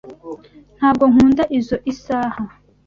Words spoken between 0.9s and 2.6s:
nkunda izoi saha.